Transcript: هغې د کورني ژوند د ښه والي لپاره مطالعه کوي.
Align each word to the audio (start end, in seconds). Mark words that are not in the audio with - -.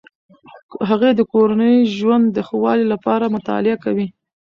هغې 0.89 1.11
د 1.15 1.21
کورني 1.33 1.73
ژوند 1.97 2.25
د 2.31 2.37
ښه 2.47 2.55
والي 2.63 2.85
لپاره 2.93 3.33
مطالعه 3.35 3.77
کوي. 3.85 4.07